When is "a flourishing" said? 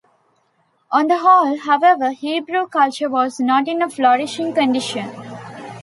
3.83-4.51